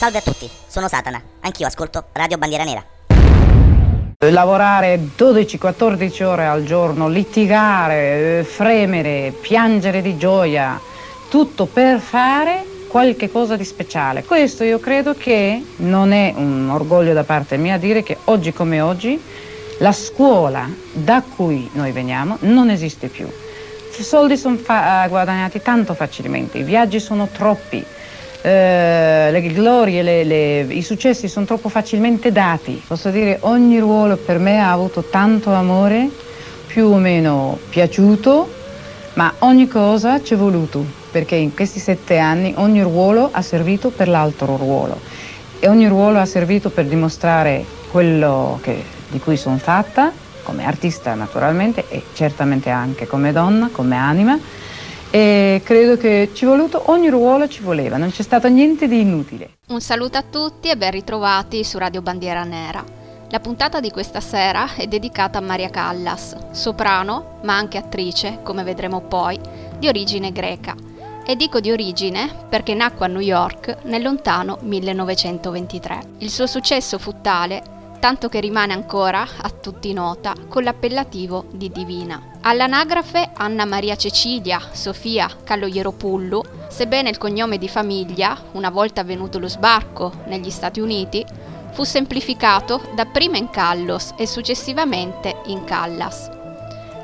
[0.00, 2.82] Salve a tutti, sono Satana, anch'io ascolto Radio Bandiera Nera.
[4.30, 10.80] Lavorare 12-14 ore al giorno, litigare, fremere, piangere di gioia,
[11.28, 14.24] tutto per fare qualche cosa di speciale.
[14.24, 18.80] Questo io credo che non è un orgoglio da parte mia dire che oggi come
[18.80, 19.22] oggi
[19.80, 23.28] la scuola da cui noi veniamo non esiste più.
[23.98, 27.84] I soldi sono fa- guadagnati tanto facilmente, i viaggi sono troppi,
[28.42, 32.82] eh, le glorie, le, le, i successi sono troppo facilmente dati.
[32.86, 36.08] Posso dire ogni ruolo per me ha avuto tanto amore,
[36.66, 38.48] più o meno piaciuto,
[39.14, 43.90] ma ogni cosa ci è voluto, perché in questi sette anni ogni ruolo ha servito
[43.90, 44.98] per l'altro ruolo
[45.58, 50.12] e ogni ruolo ha servito per dimostrare quello che, di cui sono fatta,
[50.42, 54.38] come artista naturalmente e certamente anche come donna, come anima
[55.10, 59.56] e credo che ci voluto, ogni ruolo ci voleva, non c'è stato niente di inutile.
[59.68, 62.84] Un saluto a tutti e ben ritrovati su Radio Bandiera Nera.
[63.28, 68.64] La puntata di questa sera è dedicata a Maria Callas, soprano, ma anche attrice, come
[68.64, 69.38] vedremo poi,
[69.78, 70.74] di origine greca.
[71.24, 76.00] E dico di origine perché nacque a New York nel lontano 1923.
[76.18, 81.70] Il suo successo fu tale tanto che rimane ancora a tutti nota con l'appellativo di
[81.70, 82.20] Divina.
[82.40, 89.48] All'anagrafe Anna Maria Cecilia Sofia Calloglieropullu, sebbene il cognome di famiglia, una volta avvenuto lo
[89.48, 91.24] sbarco negli Stati Uniti,
[91.72, 96.30] fu semplificato dapprima in Callos e successivamente in Callas.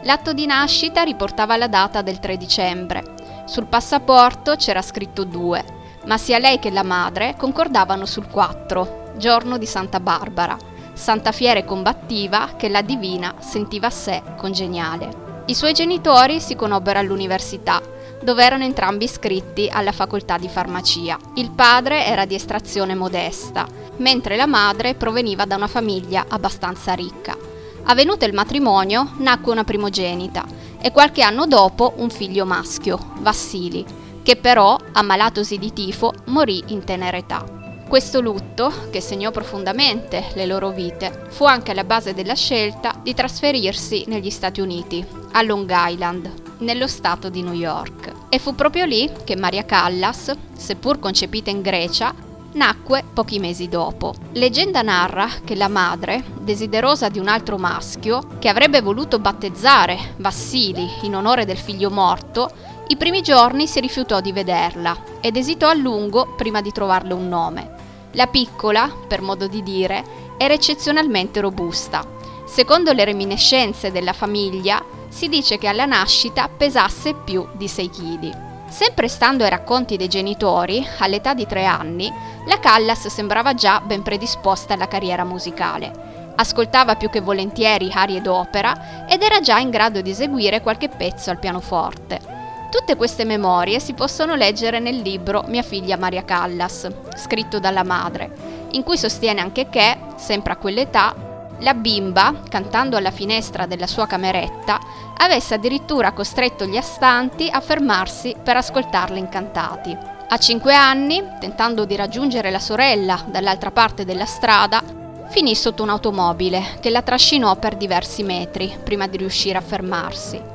[0.03, 3.15] L'atto di nascita riportava la data del 3 dicembre.
[3.45, 5.65] Sul passaporto c'era scritto 2,
[6.07, 10.57] ma sia lei che la madre concordavano sul 4, giorno di Santa Barbara,
[10.97, 15.45] santa fiera e combattiva che la divina sentiva a sé congeniale.
[15.47, 17.81] I suoi genitori si conobbero all'università,
[18.23, 21.19] dove erano entrambi iscritti alla facoltà di farmacia.
[21.35, 23.67] Il padre era di estrazione modesta,
[23.99, 27.37] mentre la madre proveniva da una famiglia abbastanza ricca.
[27.85, 30.45] Avvenuto il matrimonio, nacque una primogenita
[30.81, 33.85] e qualche anno dopo un figlio maschio, Vassili,
[34.23, 37.56] che però, ammalatosi di tifo, morì in tenera età.
[37.89, 43.15] Questo lutto, che segnò profondamente le loro vite, fu anche la base della scelta di
[43.15, 48.13] trasferirsi negli Stati Uniti, a Long Island, nello stato di New York.
[48.29, 52.13] E fu proprio lì che Maria Callas, seppur concepita in Grecia,
[52.55, 54.15] nacque pochi mesi dopo.
[54.33, 60.91] Leggenda narra che la madre, desiderosa di un altro maschio, che avrebbe voluto battezzare Vassili
[61.03, 62.51] in onore del figlio morto,
[62.89, 67.29] i primi giorni si rifiutò di vederla ed esitò a lungo prima di trovarle un
[67.29, 67.76] nome.
[68.17, 70.03] La piccola, per modo di dire,
[70.39, 72.03] era eccezionalmente robusta.
[72.47, 78.45] Secondo le reminiscenze della famiglia, si dice che alla nascita pesasse più di 6 kg.
[78.71, 82.11] Sempre stando ai racconti dei genitori, all'età di tre anni,
[82.47, 86.33] la Callas sembrava già ben predisposta alla carriera musicale.
[86.37, 91.29] Ascoltava più che volentieri arie d'opera ed era già in grado di eseguire qualche pezzo
[91.29, 92.36] al pianoforte.
[92.71, 98.69] Tutte queste memorie si possono leggere nel libro Mia figlia Maria Callas, scritto dalla madre,
[98.73, 101.15] in cui sostiene anche che, sempre a quell'età,
[101.61, 104.79] la bimba, cantando alla finestra della sua cameretta,
[105.17, 109.97] avesse addirittura costretto gli astanti a fermarsi per ascoltarla incantati.
[110.29, 114.83] A cinque anni, tentando di raggiungere la sorella dall'altra parte della strada,
[115.29, 120.55] finì sotto un'automobile che la trascinò per diversi metri prima di riuscire a fermarsi.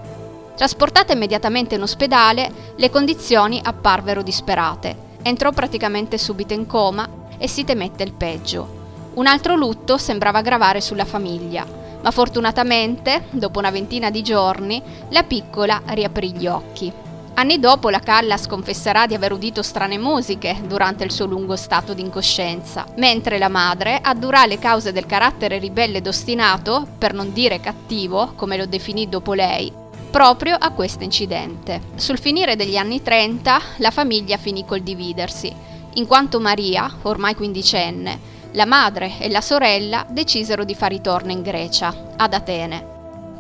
[0.62, 4.96] Trasportata immediatamente in ospedale, le condizioni apparvero disperate.
[5.24, 9.10] Entrò praticamente subito in coma e si temette il peggio.
[9.16, 11.66] Un altro lutto sembrava gravare sulla famiglia,
[12.04, 14.80] ma fortunatamente, dopo una ventina di giorni,
[15.10, 16.94] la piccola riaprì gli occhi.
[17.34, 21.96] Anni dopo la Callas confesserà di aver udito strane musiche durante il suo lungo stato
[21.96, 27.34] di incoscienza, mentre la madre addurrà le cause del carattere ribelle ed ostinato, per non
[27.34, 29.81] dire cattivo, come lo definì dopo lei,
[30.12, 31.82] proprio a questo incidente.
[31.96, 35.52] Sul finire degli anni 30 la famiglia finì col dividersi,
[35.94, 38.20] in quanto Maria, ormai quindicenne,
[38.52, 42.90] la madre e la sorella decisero di fare ritorno in Grecia, ad Atene.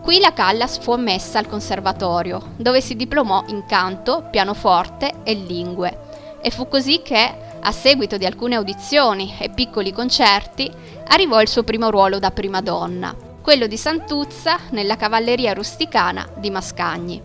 [0.02, 6.00] Qui la Callas fu ammessa al conservatorio, dove si diplomò in canto, pianoforte e lingue.
[6.42, 10.72] E fu così che, a seguito di alcune audizioni e piccoli concerti,
[11.10, 16.50] arrivò il suo primo ruolo da prima donna, quello di Santuzza nella cavalleria rusticana di
[16.50, 17.22] Mascagni.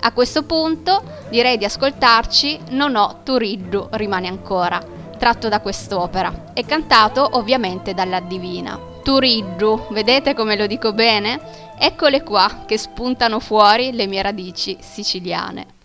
[0.00, 4.80] A questo punto direi di ascoltarci Non ho Turiddu rimane ancora,
[5.18, 8.78] tratto da quest'opera e cantato ovviamente dalla Divina.
[9.02, 11.40] Turiddu, vedete come lo dico bene?
[11.78, 15.75] Eccole qua che spuntano fuori le mie radici siciliane.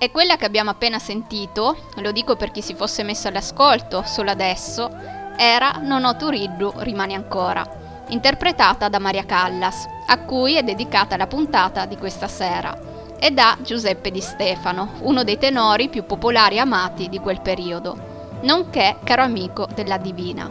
[0.00, 4.30] E quella che abbiamo appena sentito, lo dico per chi si fosse messo all'ascolto solo
[4.30, 4.88] adesso,
[5.36, 7.66] era Non ho Turiddu, rimane ancora,
[8.10, 12.78] interpretata da Maria Callas, a cui è dedicata la puntata di questa sera,
[13.18, 18.38] e da Giuseppe Di Stefano, uno dei tenori più popolari e amati di quel periodo,
[18.42, 20.48] nonché caro amico della Divina.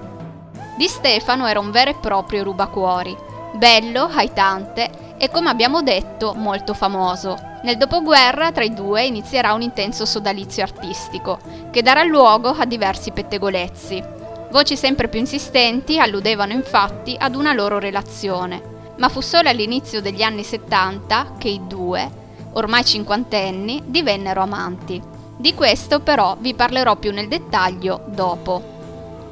[0.75, 3.15] Di Stefano era un vero e proprio rubacuori,
[3.53, 7.37] bello, aitante e come abbiamo detto molto famoso.
[7.63, 11.39] Nel dopoguerra tra i due inizierà un intenso sodalizio artistico,
[11.71, 14.03] che darà luogo a diversi pettegolezzi.
[14.51, 18.61] Voci sempre più insistenti alludevano infatti ad una loro relazione,
[18.97, 22.09] ma fu solo all'inizio degli anni 70 che i due,
[22.53, 25.01] ormai cinquantenni, divennero amanti.
[25.35, 28.75] Di questo però vi parlerò più nel dettaglio dopo.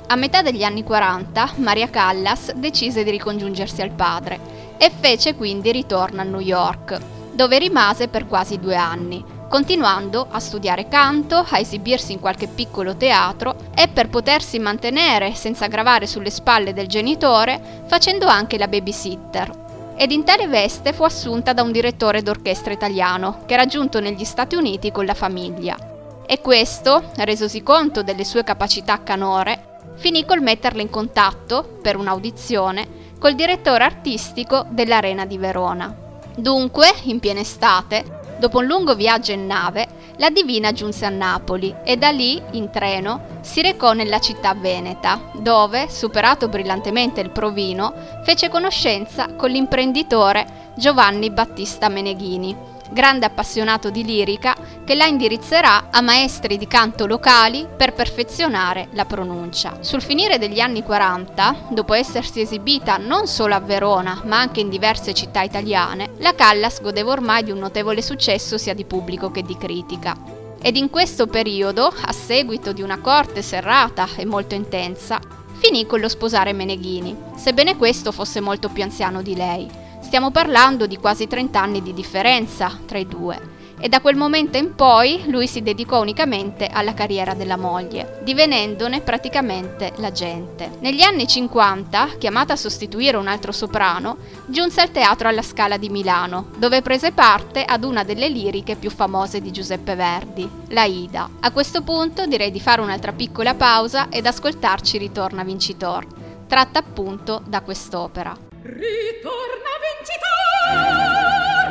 [0.07, 5.71] A metà degli anni 40 Maria Callas decise di ricongiungersi al padre e fece quindi
[5.71, 6.99] ritorno a New York,
[7.33, 12.95] dove rimase per quasi due anni, continuando a studiare canto, a esibirsi in qualche piccolo
[12.95, 19.63] teatro e per potersi mantenere senza gravare sulle spalle del genitore, facendo anche la babysitter.
[19.97, 24.25] Ed in tale veste fu assunta da un direttore d'orchestra italiano che era giunto negli
[24.25, 25.77] Stati Uniti con la famiglia.
[26.25, 33.03] E questo, resosi conto delle sue capacità canore, finì col metterla in contatto, per un'audizione,
[33.19, 35.93] col direttore artistico dell'Arena di Verona.
[36.35, 38.03] Dunque, in piena estate,
[38.39, 42.69] dopo un lungo viaggio in nave, la Divina giunse a Napoli e da lì, in
[42.69, 50.71] treno, si recò nella città veneta, dove, superato brillantemente il provino, fece conoscenza con l'imprenditore
[50.75, 57.67] Giovanni Battista Meneghini, grande appassionato di lirica, che la indirizzerà a maestri di canto locali
[57.75, 59.77] per perfezionare la pronuncia.
[59.81, 64.69] Sul finire degli anni 40, dopo essersi esibita non solo a Verona, ma anche in
[64.69, 69.41] diverse città italiane, la Callas godeva ormai di un notevole successo sia di pubblico che
[69.41, 70.15] di critica.
[70.61, 75.19] Ed in questo periodo, a seguito di una corte serrata e molto intensa,
[75.59, 79.83] finì con lo sposare Meneghini, sebbene questo fosse molto più anziano di lei.
[80.05, 84.55] Stiamo parlando di quasi 30 anni di differenza tra i due e da quel momento
[84.55, 90.77] in poi lui si dedicò unicamente alla carriera della moglie, divenendone praticamente l'agente.
[90.79, 95.89] Negli anni 50, chiamata a sostituire un altro soprano, giunse al teatro alla Scala di
[95.89, 101.29] Milano, dove prese parte ad una delle liriche più famose di Giuseppe Verdi, la Ida.
[101.39, 106.05] A questo punto direi di fare un'altra piccola pausa ed ascoltarci Ritorna Vincitor,
[106.47, 108.44] tratta appunto da quest'opera.
[108.65, 111.69] ritorna vincitor!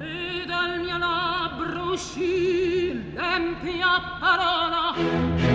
[0.00, 5.47] E dal mio labbro uscì l'empia parola.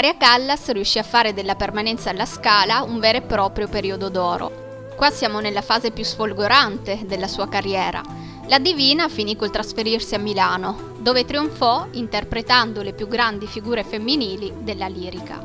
[0.00, 4.88] Maria Callas riuscì a fare della permanenza alla Scala un vero e proprio periodo d'oro.
[4.96, 8.00] Qua siamo nella fase più sfolgorante della sua carriera.
[8.46, 14.50] La Divina finì col trasferirsi a Milano, dove trionfò interpretando le più grandi figure femminili
[14.60, 15.44] della lirica.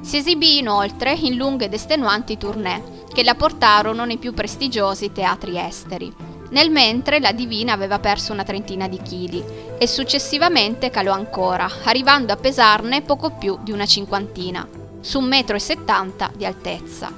[0.00, 5.58] Si esibì inoltre in lunghe ed estenuanti tournée, che la portarono nei più prestigiosi teatri
[5.58, 6.31] esteri.
[6.52, 9.42] Nel mentre la Divina aveva perso una trentina di chili
[9.78, 14.68] e successivamente calò ancora, arrivando a pesarne poco più di una cinquantina,
[15.00, 17.10] su un metro e settanta di altezza.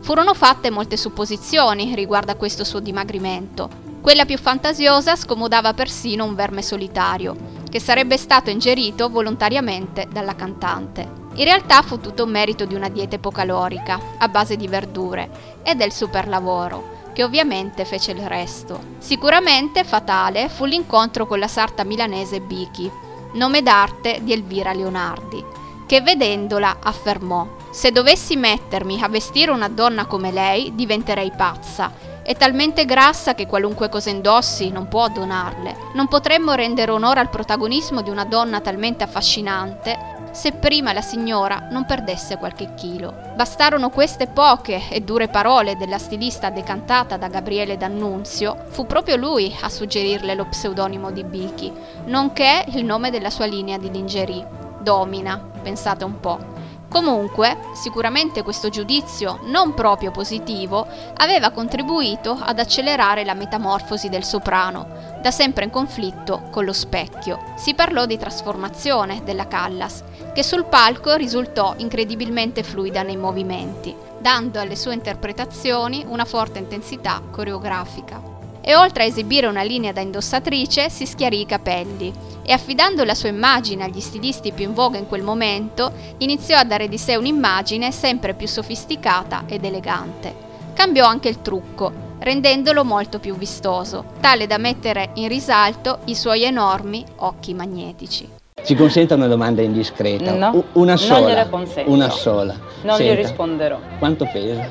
[0.00, 3.70] Furono fatte molte supposizioni riguardo a questo suo dimagrimento.
[4.00, 7.36] Quella più fantasiosa scomodava persino un verme solitario,
[7.70, 11.18] che sarebbe stato ingerito volontariamente dalla cantante.
[11.34, 15.92] In realtà fu tutto merito di una dieta ipocalorica, a base di verdure, e del
[15.92, 18.80] superlavoro, che ovviamente fece il resto.
[18.98, 22.90] Sicuramente fatale fu l'incontro con la sarta milanese Bichi,
[23.32, 25.44] nome d'arte di Elvira Leonardi,
[25.86, 31.92] che vedendola affermò Se dovessi mettermi a vestire una donna come lei, diventerei pazza.
[32.22, 35.76] È talmente grassa che qualunque cosa indossi non può donarle.
[35.94, 41.68] Non potremmo rendere onore al protagonismo di una donna talmente affascinante se prima la signora
[41.70, 43.14] non perdesse qualche chilo.
[43.34, 49.54] Bastarono queste poche e dure parole della stilista decantata da Gabriele D'Annunzio, fu proprio lui
[49.60, 51.72] a suggerirle lo pseudonimo di Bichi,
[52.06, 54.46] nonché il nome della sua linea di lingerie.
[54.80, 56.59] Domina, pensate un po'.
[56.90, 60.84] Comunque, sicuramente questo giudizio, non proprio positivo,
[61.18, 67.52] aveva contribuito ad accelerare la metamorfosi del soprano, da sempre in conflitto con lo specchio.
[67.54, 70.02] Si parlò di trasformazione della Callas,
[70.34, 77.22] che sul palco risultò incredibilmente fluida nei movimenti, dando alle sue interpretazioni una forte intensità
[77.30, 78.30] coreografica
[78.60, 82.12] e oltre a esibire una linea da indossatrice si schiarì i capelli
[82.42, 86.64] e affidando la sua immagine agli stilisti più in voga in quel momento iniziò a
[86.64, 90.48] dare di sé un'immagine sempre più sofisticata ed elegante.
[90.74, 96.42] Cambiò anche il trucco, rendendolo molto più vistoso, tale da mettere in risalto i suoi
[96.42, 98.28] enormi occhi magnetici.
[98.62, 100.34] Ci consenta una domanda indiscreta?
[100.34, 101.18] No, una sola.
[101.18, 101.90] Non gliela consento.
[101.90, 102.54] Una sola.
[102.82, 103.78] Non Senta, gli risponderò.
[103.98, 104.68] Quanto pesa?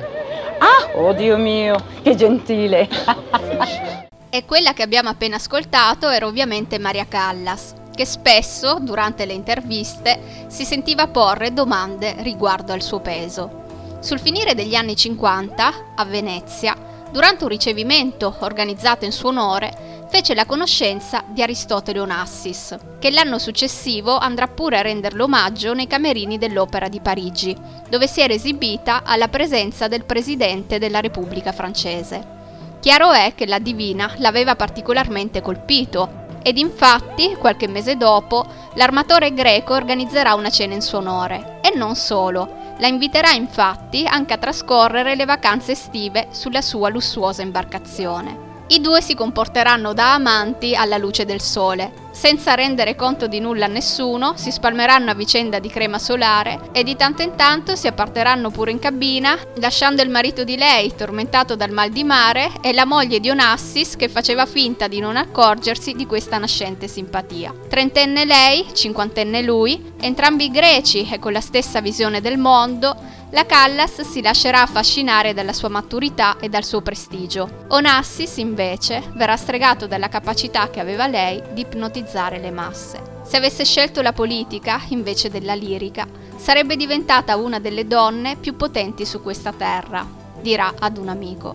[0.60, 2.88] Ah, oh Dio mio, che gentile.
[4.32, 10.46] E quella che abbiamo appena ascoltato era ovviamente Maria Callas, che spesso, durante le interviste,
[10.46, 13.98] si sentiva porre domande riguardo al suo peso.
[13.98, 16.76] Sul finire degli anni 50, a Venezia,
[17.10, 23.38] durante un ricevimento organizzato in suo onore, fece la conoscenza di Aristotele Onassis, che l'anno
[23.38, 27.56] successivo andrà pure a renderle omaggio nei camerini dell'Opera di Parigi,
[27.88, 32.38] dove si era esibita alla presenza del presidente della Repubblica francese.
[32.80, 39.74] Chiaro è che la divina l'aveva particolarmente colpito ed infatti, qualche mese dopo, l'armatore greco
[39.74, 41.58] organizzerà una cena in suo onore.
[41.60, 47.42] E non solo, la inviterà infatti anche a trascorrere le vacanze estive sulla sua lussuosa
[47.42, 48.49] imbarcazione.
[48.72, 52.08] I due si comporteranno da amanti alla luce del sole.
[52.12, 56.84] Senza rendere conto di nulla a nessuno, si spalmeranno a vicenda di crema solare e
[56.84, 61.56] di tanto in tanto si apparteranno pure in cabina, lasciando il marito di lei tormentato
[61.56, 65.94] dal mal di mare e la moglie di Onassis che faceva finta di non accorgersi
[65.94, 67.52] di questa nascente simpatia.
[67.68, 72.94] Trentenne lei, cinquantenne lui, entrambi greci e con la stessa visione del mondo,
[73.32, 77.66] la Callas si lascerà affascinare dalla sua maturità e dal suo prestigio.
[77.68, 83.18] Onassis, invece, verrà stregato dalla capacità che aveva lei di ipnotizzare le masse.
[83.22, 89.06] Se avesse scelto la politica invece della lirica, sarebbe diventata una delle donne più potenti
[89.06, 90.04] su questa terra,
[90.40, 91.54] dirà ad un amico.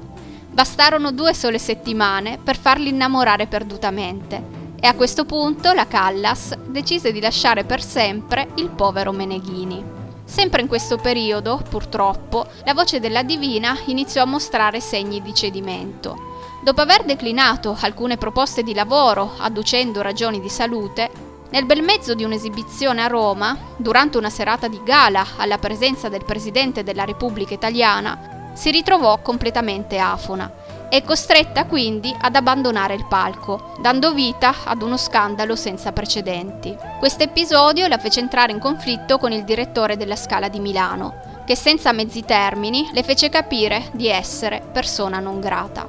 [0.49, 7.11] Bastarono due sole settimane per farli innamorare perdutamente e a questo punto la Callas decise
[7.11, 9.94] di lasciare per sempre il povero Meneghini.
[10.25, 16.33] Sempre in questo periodo, purtroppo, la voce della divina iniziò a mostrare segni di cedimento.
[16.63, 21.11] Dopo aver declinato alcune proposte di lavoro adducendo ragioni di salute,
[21.51, 26.25] nel bel mezzo di un'esibizione a Roma, durante una serata di gala alla presenza del
[26.25, 30.64] Presidente della Repubblica Italiana, si ritrovò completamente afona
[30.95, 36.73] e costretta quindi ad abbandonare il palco, dando vita ad uno scandalo senza precedenti.
[36.99, 41.57] Questo episodio la fece entrare in conflitto con il direttore della Scala di Milano, che
[41.57, 45.85] senza mezzi termini le fece capire di essere persona non grata.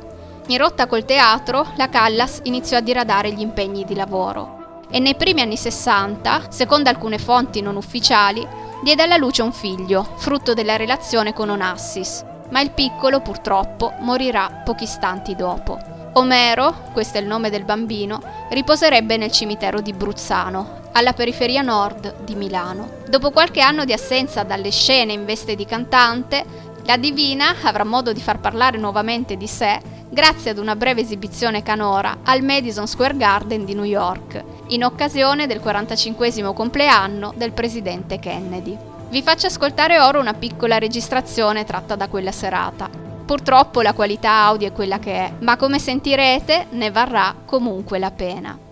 [0.48, 5.14] In rotta col teatro, la Callas iniziò a diradare gli impegni di lavoro e nei
[5.14, 8.44] primi anni 60, secondo alcune fonti non ufficiali,
[8.82, 14.62] diede alla luce un figlio, frutto della relazione con Onassis, ma il piccolo purtroppo morirà
[14.64, 15.78] pochi istanti dopo.
[16.14, 22.22] Omero, questo è il nome del bambino, riposerebbe nel cimitero di Bruzzano, alla periferia nord
[22.24, 22.88] di Milano.
[23.06, 26.44] Dopo qualche anno di assenza dalle scene in veste di cantante,
[26.84, 31.62] la Divina avrà modo di far parlare nuovamente di sé grazie ad una breve esibizione
[31.62, 38.18] canora al Madison Square Garden di New York, in occasione del 45 compleanno del presidente
[38.18, 38.95] Kennedy.
[39.08, 42.90] Vi faccio ascoltare ora una piccola registrazione tratta da quella serata.
[43.24, 48.10] Purtroppo la qualità audio è quella che è, ma come sentirete ne varrà comunque la
[48.10, 48.65] pena.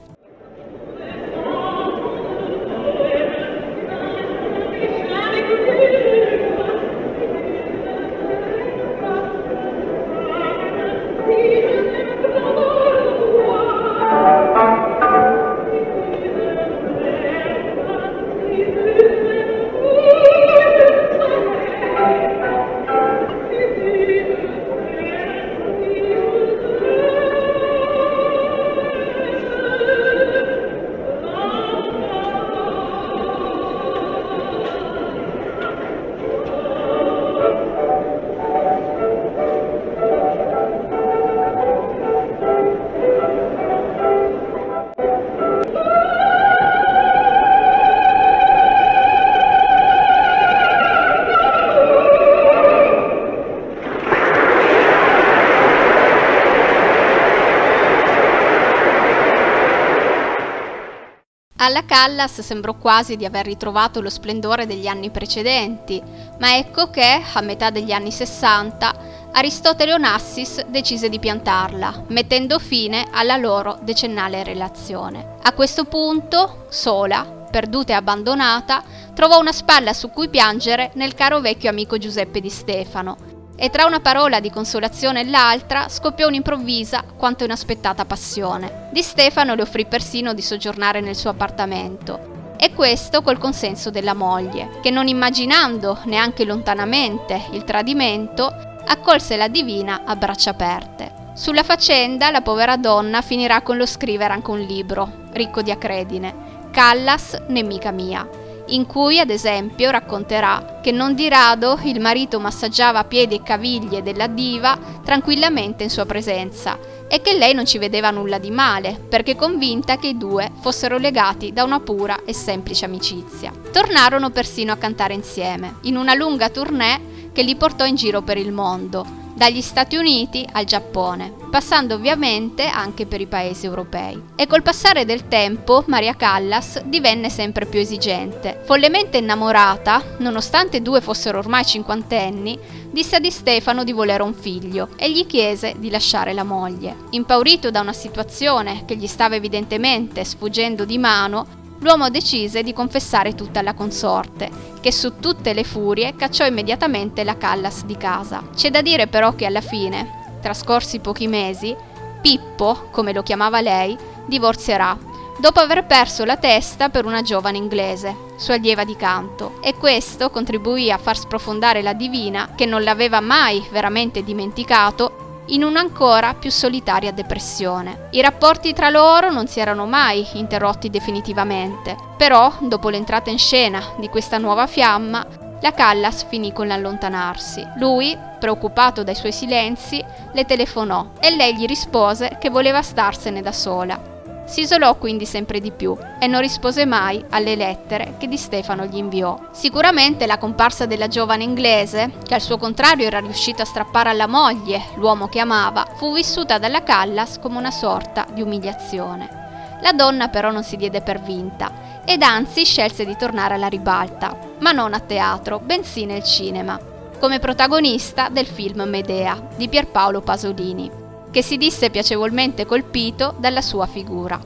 [61.64, 66.02] Alla Callas sembrò quasi di aver ritrovato lo splendore degli anni precedenti,
[66.38, 73.06] ma ecco che, a metà degli anni 60, Aristotele Onassis decise di piantarla, mettendo fine
[73.10, 75.36] alla loro decennale relazione.
[75.40, 78.82] A questo punto, sola, perduta e abbandonata,
[79.14, 83.16] trovò una spalla su cui piangere nel caro vecchio amico Giuseppe di Stefano,
[83.56, 88.88] e tra una parola di consolazione e l'altra scoppiò un'improvvisa quanto inaspettata passione.
[88.92, 92.32] Di Stefano le offrì persino di soggiornare nel suo appartamento.
[92.56, 98.52] E questo col consenso della moglie, che non immaginando neanche lontanamente il tradimento,
[98.86, 101.12] accolse la divina a braccia aperte.
[101.34, 106.52] Sulla faccenda la povera donna finirà con lo scrivere anche un libro, ricco di acredine,
[106.70, 108.28] Callas, nemica mia,
[108.68, 114.02] in cui ad esempio racconterà che non di rado il marito massaggiava piedi e caviglie
[114.02, 118.98] della diva tranquillamente in sua presenza e che lei non ci vedeva nulla di male,
[119.08, 123.52] perché convinta che i due fossero legati da una pura e semplice amicizia.
[123.70, 128.38] Tornarono persino a cantare insieme, in una lunga tournée che li portò in giro per
[128.38, 134.20] il mondo, dagli Stati Uniti al Giappone, passando ovviamente anche per i paesi europei.
[134.36, 138.60] E col passare del tempo Maria Callas divenne sempre più esigente.
[138.64, 142.58] Follemente innamorata, nonostante due fossero ormai cinquantenni,
[142.90, 146.96] disse a Di Stefano di volere un figlio e gli chiese di lasciare la moglie.
[147.10, 153.34] Impaurito da una situazione che gli stava evidentemente sfuggendo di mano, l'uomo decise di confessare
[153.34, 158.42] tutta alla consorte, che su tutte le furie cacciò immediatamente la Callas di casa.
[158.54, 161.74] C'è da dire però che alla fine, trascorsi pochi mesi,
[162.20, 164.96] Pippo, come lo chiamava lei, divorzierà,
[165.38, 170.30] dopo aver perso la testa per una giovane inglese, sua allieva di canto, e questo
[170.30, 176.50] contribuì a far sprofondare la divina, che non l'aveva mai veramente dimenticato, in un'ancora più
[176.50, 178.08] solitaria depressione.
[178.10, 183.82] I rapporti tra loro non si erano mai interrotti definitivamente, però, dopo l'entrata in scena
[183.98, 185.26] di questa nuova fiamma,
[185.60, 187.66] la Callas finì con l'allontanarsi.
[187.76, 193.52] Lui, preoccupato dai suoi silenzi, le telefonò e lei gli rispose che voleva starsene da
[193.52, 194.13] sola.
[194.46, 198.84] Si isolò quindi sempre di più e non rispose mai alle lettere che Di Stefano
[198.84, 199.38] gli inviò.
[199.52, 204.26] Sicuramente la comparsa della giovane inglese, che al suo contrario era riuscita a strappare alla
[204.26, 209.42] moglie l'uomo che amava, fu vissuta dalla Callas come una sorta di umiliazione.
[209.80, 214.36] La donna però non si diede per vinta ed anzi scelse di tornare alla ribalta,
[214.60, 216.78] ma non a teatro, bensì nel cinema,
[217.18, 221.02] come protagonista del film Medea di Pierpaolo Pasolini
[221.34, 224.40] che si disse piacevolmente colpito dalla sua figura.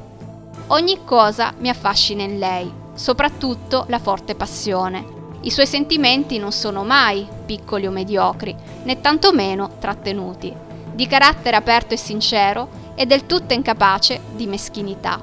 [0.68, 5.04] Ogni cosa mi affascina in lei, soprattutto la forte passione.
[5.42, 10.50] I suoi sentimenti non sono mai piccoli o mediocri, né tantomeno trattenuti.
[10.94, 15.22] Di carattere aperto e sincero e del tutto incapace di meschinità.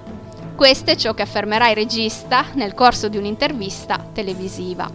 [0.56, 4.88] Questo è ciò che affermerà il regista nel corso di un'intervista televisiva.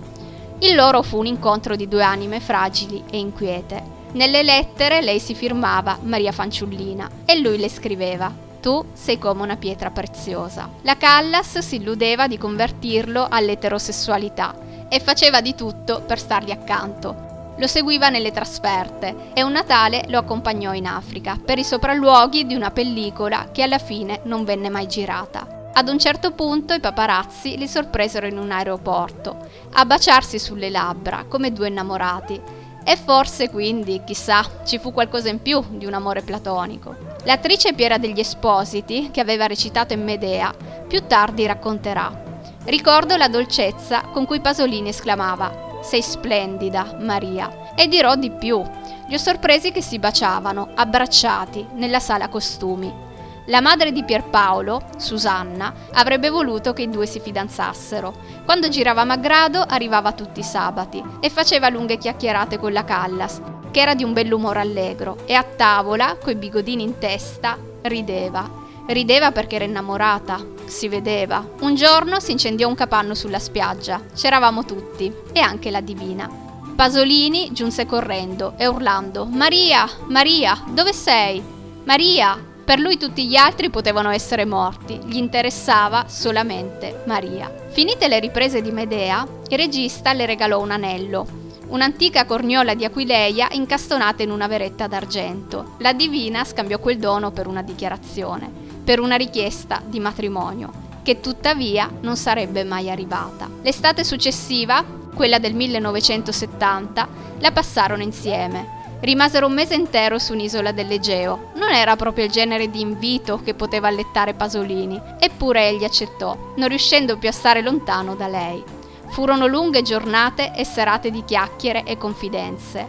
[0.61, 5.35] Il loro fu un incontro di due anime fragili e inquiete nelle lettere lei si
[5.35, 10.69] firmava Maria Fanciullina e lui le scriveva tu sei come una pietra preziosa.
[10.83, 14.55] La Callas si illudeva di convertirlo all'eterosessualità
[14.89, 17.29] e faceva di tutto per stargli accanto.
[17.57, 22.55] Lo seguiva nelle trasferte e un Natale lo accompagnò in Africa per i sopralluoghi di
[22.55, 25.59] una pellicola che alla fine non venne mai girata.
[25.73, 29.37] Ad un certo punto i paparazzi li sorpresero in un aeroporto,
[29.73, 32.41] a baciarsi sulle labbra come due innamorati
[32.85, 36.97] e forse quindi, chissà, ci fu qualcosa in più di un amore platonico.
[37.25, 40.53] L'attrice Piera degli Espositi, che aveva recitato in Medea,
[40.89, 42.29] più tardi racconterà.
[42.65, 47.75] Ricordo la dolcezza con cui Pasolini esclamava Sei splendida, Maria.
[47.75, 48.63] E dirò di più.
[49.07, 53.09] Li ho sorpresi che si baciavano, abbracciati, nella sala costumi.
[53.47, 58.15] La madre di Pierpaolo, Susanna, avrebbe voluto che i due si fidanzassero.
[58.45, 63.81] Quando girava Magrado arrivava tutti i sabati e faceva lunghe chiacchierate con la Callas, che
[63.81, 68.59] era di un bell'umore allegro e a tavola, coi bigodini in testa, rideva.
[68.87, 71.45] Rideva perché era innamorata, si vedeva.
[71.61, 76.29] Un giorno si incendiò un capanno sulla spiaggia, c'eravamo tutti, e anche la divina.
[76.75, 81.43] Pasolini giunse correndo e urlando: Maria, Maria, dove sei?
[81.85, 82.50] Maria!
[82.71, 87.53] Per lui tutti gli altri potevano essere morti, gli interessava solamente Maria.
[87.71, 91.27] Finite le riprese di Medea, il regista le regalò un anello,
[91.67, 95.75] un'antica corniola di Aquileia incastonata in una veretta d'argento.
[95.79, 98.49] La divina scambiò quel dono per una dichiarazione,
[98.85, 100.71] per una richiesta di matrimonio,
[101.03, 103.51] che tuttavia non sarebbe mai arrivata.
[103.63, 107.09] L'estate successiva, quella del 1970,
[107.41, 108.79] la passarono insieme.
[109.01, 111.53] Rimasero un mese intero su un'isola dell'Egeo.
[111.55, 116.69] Non era proprio il genere di invito che poteva allettare Pasolini, eppure egli accettò, non
[116.69, 118.63] riuscendo più a stare lontano da lei.
[119.09, 122.87] Furono lunghe giornate e serate di chiacchiere e confidenze,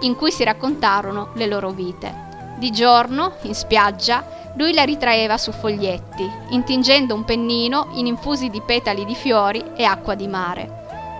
[0.00, 2.24] in cui si raccontarono le loro vite.
[2.58, 8.60] Di giorno, in spiaggia, lui la ritraeva su foglietti, intingendo un pennino in infusi di
[8.60, 10.75] petali di fiori e acqua di mare.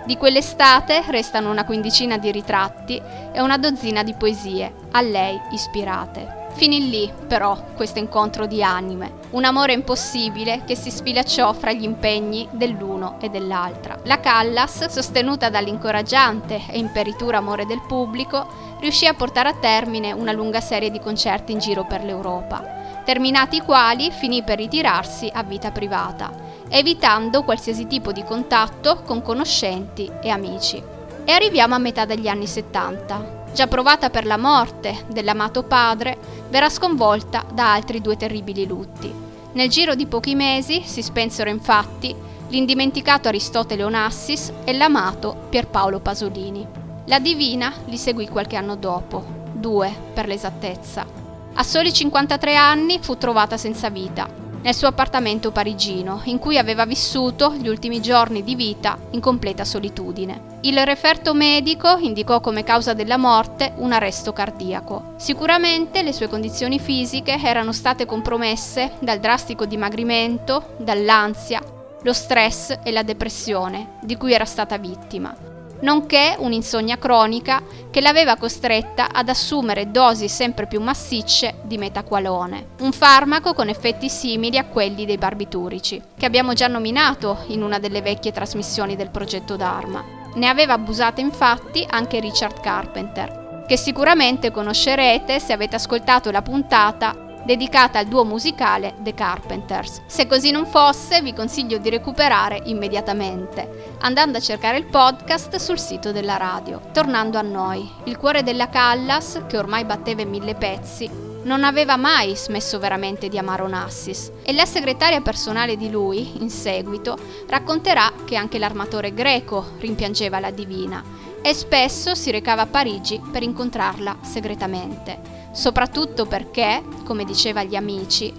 [0.07, 2.95] Di quell'estate restano una quindicina di ritratti
[3.33, 6.45] e una dozzina di poesie, a lei ispirate.
[6.53, 11.83] Finì lì, però, questo incontro di anime, un amore impossibile che si sfilacciò fra gli
[11.83, 13.99] impegni dell'uno e dell'altra.
[14.03, 18.47] La Callas, sostenuta dall'incoraggiante e imperitura amore del pubblico,
[18.79, 22.76] riuscì a portare a termine una lunga serie di concerti in giro per l'Europa,
[23.07, 29.21] terminati i quali finì per ritirarsi a vita privata evitando qualsiasi tipo di contatto con
[29.21, 30.81] conoscenti e amici.
[31.23, 33.45] E arriviamo a metà degli anni 70.
[33.53, 36.17] Già provata per la morte dell'amato padre,
[36.49, 39.13] verrà sconvolta da altri due terribili lutti.
[39.53, 42.15] Nel giro di pochi mesi si spensero infatti
[42.49, 46.65] l'indimenticato Aristotele Onassis e l'amato Pierpaolo Pasolini.
[47.05, 51.26] La Divina li seguì qualche anno dopo, due per l'esattezza.
[51.59, 54.29] A soli 53 anni fu trovata senza vita
[54.61, 59.63] nel suo appartamento parigino, in cui aveva vissuto gli ultimi giorni di vita in completa
[59.63, 60.59] solitudine.
[60.61, 65.13] Il referto medico indicò come causa della morte un arresto cardiaco.
[65.15, 71.61] Sicuramente le sue condizioni fisiche erano state compromesse dal drastico dimagrimento, dall'ansia,
[72.03, 75.46] lo stress e la depressione di cui era stata vittima
[75.81, 77.61] nonché un'insonnia cronica
[77.91, 84.09] che l'aveva costretta ad assumere dosi sempre più massicce di metaqualone, un farmaco con effetti
[84.09, 89.09] simili a quelli dei barbiturici, che abbiamo già nominato in una delle vecchie trasmissioni del
[89.09, 90.03] progetto Dharma.
[90.35, 97.25] Ne aveva abusate infatti anche Richard Carpenter, che sicuramente conoscerete se avete ascoltato la puntata
[97.47, 100.01] dedicata al duo musicale The Carpenters.
[100.05, 105.79] Se così non fosse, vi consiglio di recuperare immediatamente, andando a cercare il podcast sul
[105.79, 106.81] sito della radio.
[106.91, 111.09] Tornando a noi, il cuore della Callas, che ormai batteva in mille pezzi,
[111.47, 116.51] non aveva mai smesso veramente di amare Onassis e la segretaria personale di lui, in
[116.51, 121.03] seguito, racconterà che anche l'armatore greco rimpiangeva la divina
[121.41, 128.31] e spesso si recava a Parigi per incontrarla segretamente soprattutto perché, come diceva agli amici,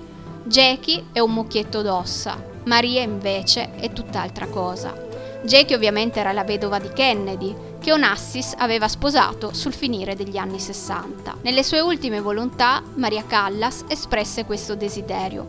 [0.45, 4.95] Jackie è un mucchietto d'ossa, Maria invece è tutt'altra cosa.
[5.43, 7.53] Jackie ovviamente era la vedova di Kennedy,
[7.89, 11.39] che Onassis aveva sposato sul finire degli anni 60.
[11.41, 15.47] Nelle sue ultime volontà, Maria Callas espresse questo desiderio.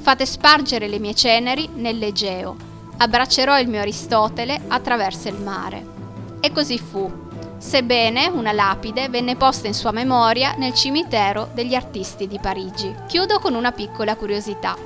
[0.00, 2.56] Fate spargere le mie ceneri nell'Egeo,
[2.96, 5.86] abbraccerò il mio Aristotele attraverso il mare.
[6.40, 7.08] E così fu
[7.56, 12.92] sebbene una lapide venne posta in sua memoria nel cimitero degli artisti di Parigi.
[13.06, 14.76] Chiudo con una piccola curiosità.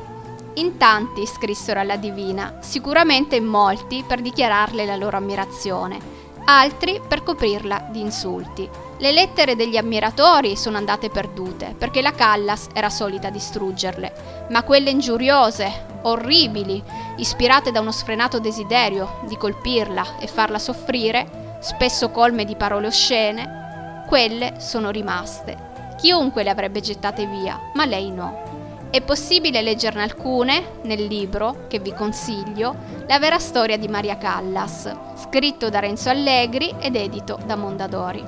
[0.55, 6.19] In tanti scrissero alla Divina, sicuramente in molti per dichiararle la loro ammirazione,
[6.59, 8.69] altri per coprirla di insulti.
[8.99, 14.91] Le lettere degli ammiratori sono andate perdute perché la Callas era solita distruggerle, ma quelle
[14.91, 16.83] ingiuriose, orribili,
[17.17, 24.05] ispirate da uno sfrenato desiderio di colpirla e farla soffrire, spesso colme di parole oscene,
[24.09, 25.69] quelle sono rimaste.
[25.97, 28.50] Chiunque le avrebbe gettate via, ma lei no.
[28.91, 32.75] È possibile leggerne alcune nel libro, che vi consiglio,
[33.07, 38.27] La vera storia di Maria Callas, scritto da Renzo Allegri ed edito da Mondadori.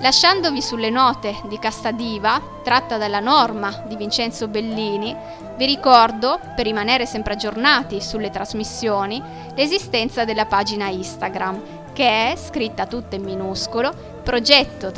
[0.00, 5.16] Lasciandovi sulle note di Castadiva, tratta dalla norma di Vincenzo Bellini,
[5.56, 9.22] vi ricordo, per rimanere sempre aggiornati sulle trasmissioni,
[9.54, 14.90] l'esistenza della pagina Instagram che è scritta tutta in minuscolo progetto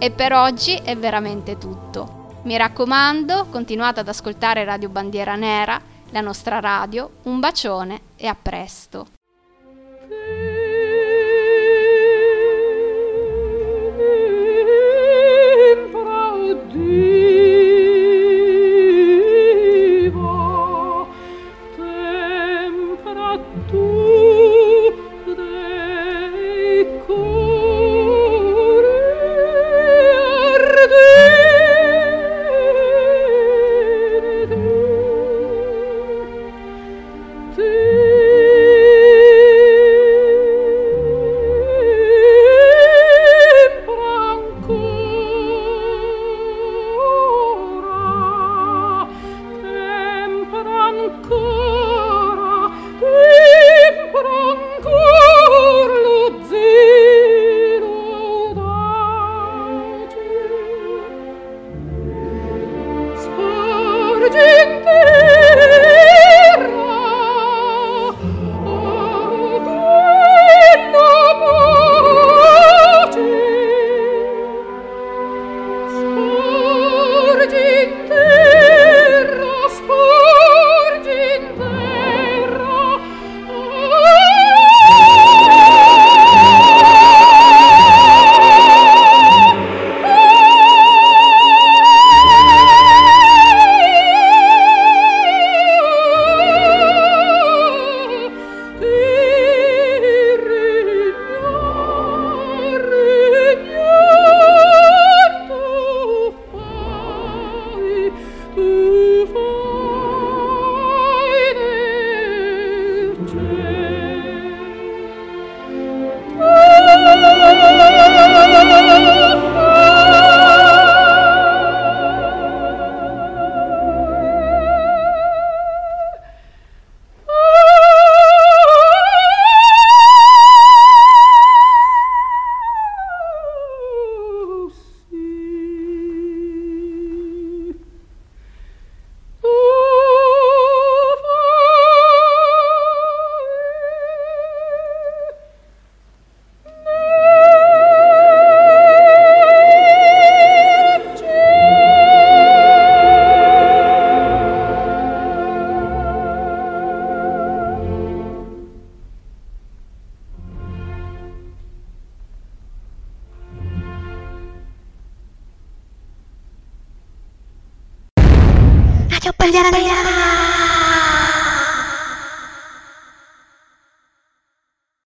[0.00, 2.40] E per oggi è veramente tutto.
[2.44, 5.80] Mi raccomando, continuate ad ascoltare Radio Bandiera Nera,
[6.10, 7.10] la nostra radio.
[7.24, 9.17] Un bacione e a presto.